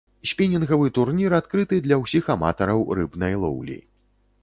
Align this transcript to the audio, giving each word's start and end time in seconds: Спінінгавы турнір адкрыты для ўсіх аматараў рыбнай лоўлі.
Спінінгавы 0.29 0.87
турнір 0.95 1.35
адкрыты 1.41 1.81
для 1.89 2.01
ўсіх 2.03 2.33
аматараў 2.39 2.85
рыбнай 3.01 3.41
лоўлі. 3.45 3.81